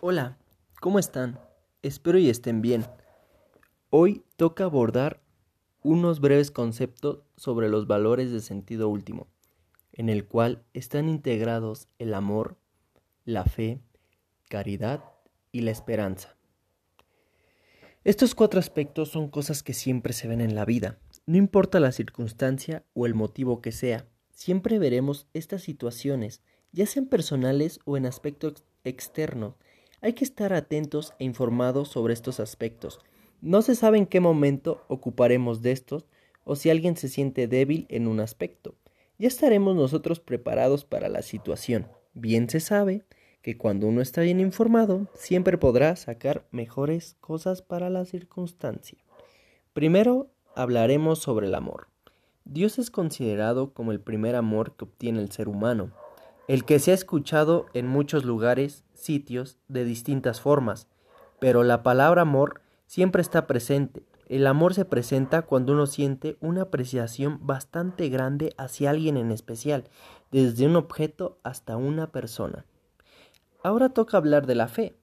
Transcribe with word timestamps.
Hola, 0.00 0.38
¿cómo 0.80 1.00
están? 1.00 1.40
Espero 1.82 2.18
y 2.18 2.30
estén 2.30 2.62
bien. 2.62 2.86
Hoy 3.90 4.22
toca 4.36 4.62
abordar 4.62 5.20
unos 5.82 6.20
breves 6.20 6.52
conceptos 6.52 7.24
sobre 7.36 7.68
los 7.68 7.88
valores 7.88 8.30
de 8.30 8.38
sentido 8.38 8.88
último, 8.88 9.26
en 9.90 10.08
el 10.08 10.24
cual 10.24 10.62
están 10.72 11.08
integrados 11.08 11.88
el 11.98 12.14
amor, 12.14 12.56
la 13.24 13.42
fe, 13.42 13.80
caridad 14.48 15.02
y 15.50 15.62
la 15.62 15.72
esperanza. 15.72 16.36
Estos 18.04 18.36
cuatro 18.36 18.60
aspectos 18.60 19.08
son 19.08 19.28
cosas 19.28 19.64
que 19.64 19.74
siempre 19.74 20.12
se 20.12 20.28
ven 20.28 20.40
en 20.40 20.54
la 20.54 20.64
vida, 20.64 21.00
no 21.26 21.38
importa 21.38 21.80
la 21.80 21.90
circunstancia 21.90 22.84
o 22.94 23.04
el 23.04 23.14
motivo 23.14 23.60
que 23.60 23.72
sea, 23.72 24.06
siempre 24.30 24.78
veremos 24.78 25.26
estas 25.34 25.62
situaciones, 25.62 26.40
ya 26.70 26.86
sean 26.86 27.06
personales 27.06 27.80
o 27.84 27.96
en 27.96 28.06
aspectos 28.06 28.62
externos, 28.84 29.56
hay 30.00 30.12
que 30.12 30.24
estar 30.24 30.52
atentos 30.52 31.14
e 31.18 31.24
informados 31.24 31.88
sobre 31.88 32.14
estos 32.14 32.40
aspectos. 32.40 33.00
No 33.40 33.62
se 33.62 33.74
sabe 33.74 33.98
en 33.98 34.06
qué 34.06 34.20
momento 34.20 34.84
ocuparemos 34.88 35.62
de 35.62 35.72
estos 35.72 36.06
o 36.44 36.56
si 36.56 36.70
alguien 36.70 36.96
se 36.96 37.08
siente 37.08 37.48
débil 37.48 37.86
en 37.88 38.06
un 38.06 38.20
aspecto. 38.20 38.74
Ya 39.18 39.28
estaremos 39.28 39.76
nosotros 39.76 40.20
preparados 40.20 40.84
para 40.84 41.08
la 41.08 41.22
situación. 41.22 41.88
Bien 42.14 42.48
se 42.48 42.60
sabe 42.60 43.04
que 43.42 43.56
cuando 43.56 43.86
uno 43.86 44.00
está 44.00 44.22
bien 44.22 44.40
informado, 44.40 45.08
siempre 45.14 45.58
podrá 45.58 45.94
sacar 45.96 46.46
mejores 46.50 47.16
cosas 47.20 47.62
para 47.62 47.90
la 47.90 48.04
circunstancia. 48.04 48.98
Primero 49.72 50.30
hablaremos 50.54 51.20
sobre 51.20 51.46
el 51.46 51.54
amor. 51.54 51.88
Dios 52.44 52.78
es 52.78 52.90
considerado 52.90 53.72
como 53.72 53.92
el 53.92 54.00
primer 54.00 54.34
amor 54.34 54.74
que 54.74 54.84
obtiene 54.84 55.20
el 55.20 55.30
ser 55.30 55.48
humano 55.48 55.92
el 56.48 56.64
que 56.64 56.78
se 56.78 56.90
ha 56.90 56.94
escuchado 56.94 57.66
en 57.74 57.86
muchos 57.86 58.24
lugares, 58.24 58.82
sitios, 58.94 59.58
de 59.68 59.84
distintas 59.84 60.40
formas, 60.40 60.88
pero 61.38 61.62
la 61.62 61.82
palabra 61.82 62.22
amor 62.22 62.62
siempre 62.86 63.22
está 63.22 63.46
presente. 63.46 64.02
El 64.28 64.46
amor 64.46 64.74
se 64.74 64.84
presenta 64.84 65.42
cuando 65.42 65.74
uno 65.74 65.86
siente 65.86 66.36
una 66.40 66.62
apreciación 66.62 67.38
bastante 67.46 68.08
grande 68.08 68.54
hacia 68.56 68.90
alguien 68.90 69.16
en 69.18 69.30
especial, 69.30 69.84
desde 70.32 70.66
un 70.66 70.76
objeto 70.76 71.38
hasta 71.42 71.76
una 71.76 72.10
persona. 72.12 72.64
Ahora 73.62 73.90
toca 73.90 74.16
hablar 74.16 74.46
de 74.46 74.54
la 74.54 74.68
fe. 74.68 74.96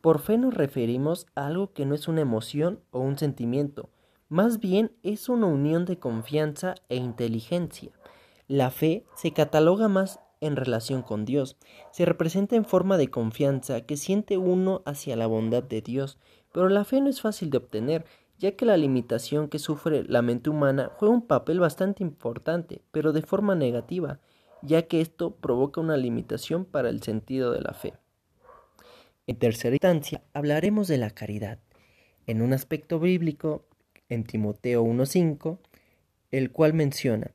Por 0.00 0.18
fe 0.18 0.38
nos 0.38 0.54
referimos 0.54 1.26
a 1.34 1.46
algo 1.46 1.72
que 1.72 1.84
no 1.84 1.94
es 1.94 2.08
una 2.08 2.22
emoción 2.22 2.80
o 2.90 3.00
un 3.00 3.18
sentimiento, 3.18 3.90
más 4.28 4.60
bien 4.60 4.92
es 5.02 5.28
una 5.28 5.46
unión 5.46 5.84
de 5.84 5.98
confianza 5.98 6.74
e 6.88 6.96
inteligencia. 6.96 7.92
La 8.48 8.70
fe 8.70 9.04
se 9.14 9.32
cataloga 9.32 9.88
más 9.88 10.20
en 10.40 10.56
relación 10.56 11.02
con 11.02 11.24
Dios. 11.24 11.56
Se 11.92 12.04
representa 12.04 12.56
en 12.56 12.64
forma 12.64 12.96
de 12.98 13.08
confianza 13.08 13.80
que 13.82 13.96
siente 13.96 14.38
uno 14.38 14.82
hacia 14.84 15.16
la 15.16 15.26
bondad 15.26 15.62
de 15.62 15.80
Dios, 15.80 16.18
pero 16.52 16.68
la 16.68 16.84
fe 16.84 17.00
no 17.00 17.08
es 17.08 17.20
fácil 17.20 17.50
de 17.50 17.58
obtener, 17.58 18.04
ya 18.38 18.52
que 18.52 18.66
la 18.66 18.76
limitación 18.76 19.48
que 19.48 19.58
sufre 19.58 20.04
la 20.04 20.22
mente 20.22 20.50
humana 20.50 20.90
juega 20.96 21.14
un 21.14 21.26
papel 21.26 21.60
bastante 21.60 22.02
importante, 22.02 22.82
pero 22.90 23.12
de 23.12 23.22
forma 23.22 23.54
negativa, 23.54 24.20
ya 24.62 24.82
que 24.82 25.00
esto 25.00 25.34
provoca 25.36 25.80
una 25.80 25.96
limitación 25.96 26.64
para 26.64 26.88
el 26.88 27.02
sentido 27.02 27.52
de 27.52 27.60
la 27.62 27.72
fe. 27.72 27.94
En 29.26 29.36
tercera 29.36 29.74
instancia, 29.74 30.22
hablaremos 30.34 30.86
de 30.88 30.98
la 30.98 31.10
caridad, 31.10 31.58
en 32.26 32.42
un 32.42 32.52
aspecto 32.52 33.00
bíblico, 33.00 33.64
en 34.08 34.24
Timoteo 34.24 34.84
1.5, 34.84 35.58
el 36.30 36.52
cual 36.52 36.74
menciona, 36.74 37.32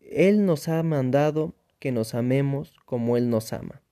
Él 0.00 0.46
nos 0.46 0.68
ha 0.68 0.82
mandado 0.82 1.54
que 1.82 1.90
nos 1.90 2.14
amemos 2.14 2.76
como 2.84 3.16
Él 3.16 3.28
nos 3.28 3.52
ama. 3.52 3.82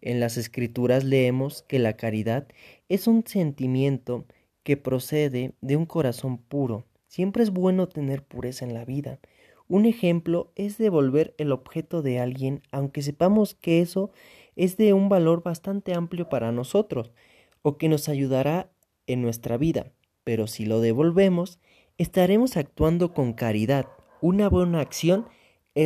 En 0.00 0.20
las 0.20 0.38
escrituras 0.38 1.04
leemos 1.04 1.60
que 1.68 1.78
la 1.78 1.92
caridad 1.92 2.48
es 2.88 3.06
un 3.06 3.26
sentimiento 3.26 4.24
que 4.62 4.78
procede 4.78 5.52
de 5.60 5.76
un 5.76 5.84
corazón 5.84 6.38
puro. 6.38 6.86
Siempre 7.08 7.42
es 7.42 7.50
bueno 7.50 7.88
tener 7.88 8.24
pureza 8.24 8.64
en 8.64 8.72
la 8.72 8.86
vida. 8.86 9.20
Un 9.68 9.84
ejemplo 9.84 10.50
es 10.56 10.78
devolver 10.78 11.34
el 11.36 11.52
objeto 11.52 12.00
de 12.00 12.20
alguien 12.20 12.62
aunque 12.72 13.02
sepamos 13.02 13.54
que 13.54 13.82
eso 13.82 14.10
es 14.56 14.78
de 14.78 14.94
un 14.94 15.10
valor 15.10 15.42
bastante 15.42 15.92
amplio 15.92 16.30
para 16.30 16.52
nosotros 16.52 17.12
o 17.60 17.76
que 17.76 17.90
nos 17.90 18.08
ayudará 18.08 18.72
en 19.06 19.20
nuestra 19.20 19.58
vida. 19.58 19.92
Pero 20.24 20.46
si 20.46 20.64
lo 20.64 20.80
devolvemos, 20.80 21.60
estaremos 21.98 22.56
actuando 22.56 23.12
con 23.12 23.34
caridad. 23.34 23.88
Una 24.22 24.48
buena 24.48 24.80
acción 24.80 25.26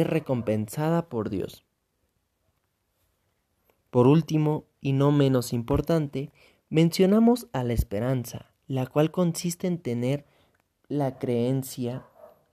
es 0.01 0.07
recompensada 0.07 1.09
por 1.09 1.31
Dios. 1.31 1.65
Por 3.91 4.09
último, 4.09 4.65
y 4.81 4.93
no 4.93 5.13
menos 5.13 5.53
importante, 5.53 6.33
mencionamos 6.69 7.47
a 7.53 7.63
la 7.63 7.75
esperanza, 7.75 8.51
la 8.67 8.87
cual 8.87 9.13
consiste 9.13 9.69
en 9.69 9.79
tener 9.79 10.27
la 10.89 11.19
creencia 11.19 12.05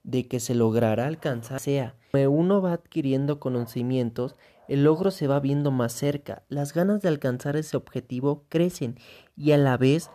de 0.03 0.27
que 0.27 0.39
se 0.39 0.53
logrará 0.53 1.07
alcanzar, 1.07 1.59
sea, 1.59 1.95
uno 2.13 2.61
va 2.61 2.73
adquiriendo 2.73 3.39
conocimientos, 3.39 4.35
el 4.67 4.83
logro 4.83 5.09
se 5.09 5.27
va 5.27 5.39
viendo 5.39 5.71
más 5.71 5.93
cerca, 5.93 6.43
las 6.47 6.73
ganas 6.73 7.01
de 7.01 7.07
alcanzar 7.07 7.55
ese 7.55 7.75
objetivo 7.75 8.45
crecen 8.49 8.99
y 9.35 9.51
a 9.51 9.57
la 9.57 9.77
vez 9.77 10.11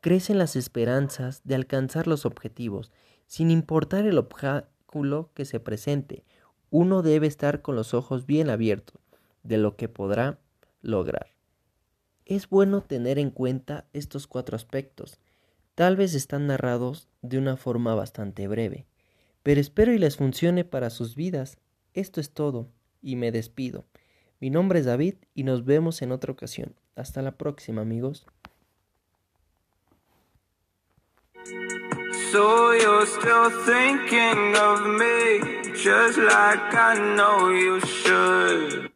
crecen 0.00 0.38
las 0.38 0.54
esperanzas 0.54 1.42
de 1.44 1.56
alcanzar 1.56 2.06
los 2.06 2.26
objetivos, 2.26 2.92
sin 3.26 3.50
importar 3.50 4.06
el 4.06 4.18
obstáculo 4.18 5.30
que 5.34 5.44
se 5.44 5.58
presente 5.58 6.24
uno 6.74 7.02
debe 7.02 7.28
estar 7.28 7.62
con 7.62 7.76
los 7.76 7.94
ojos 7.94 8.26
bien 8.26 8.50
abiertos 8.50 9.00
de 9.44 9.58
lo 9.58 9.76
que 9.76 9.88
podrá 9.88 10.40
lograr. 10.82 11.28
Es 12.24 12.48
bueno 12.48 12.80
tener 12.80 13.20
en 13.20 13.30
cuenta 13.30 13.84
estos 13.92 14.26
cuatro 14.26 14.56
aspectos. 14.56 15.20
Tal 15.76 15.94
vez 15.94 16.14
están 16.14 16.48
narrados 16.48 17.06
de 17.22 17.38
una 17.38 17.56
forma 17.56 17.94
bastante 17.94 18.48
breve, 18.48 18.86
pero 19.44 19.60
espero 19.60 19.92
y 19.92 19.98
les 19.98 20.16
funcione 20.16 20.64
para 20.64 20.90
sus 20.90 21.14
vidas. 21.14 21.58
Esto 21.92 22.20
es 22.20 22.32
todo, 22.32 22.66
y 23.00 23.14
me 23.14 23.30
despido. 23.30 23.84
Mi 24.40 24.50
nombre 24.50 24.80
es 24.80 24.84
David 24.84 25.14
y 25.32 25.44
nos 25.44 25.64
vemos 25.64 26.02
en 26.02 26.10
otra 26.10 26.32
ocasión. 26.32 26.74
Hasta 26.96 27.22
la 27.22 27.36
próxima 27.36 27.82
amigos. 27.82 28.26
So 32.34 32.72
you're 32.72 33.06
still 33.06 33.48
thinking 33.64 34.56
of 34.56 34.84
me, 34.84 35.72
just 35.72 36.18
like 36.18 36.74
I 36.74 37.14
know 37.14 37.50
you 37.50 37.78
should. 37.78 38.93